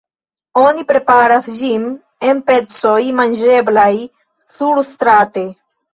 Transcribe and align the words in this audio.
Oni 0.59 0.85
preparas 0.91 1.49
ĝin 1.57 1.85
en 2.29 2.41
pecoj 2.49 2.97
manĝeblaj 3.21 3.91
surstrate. 4.57 5.45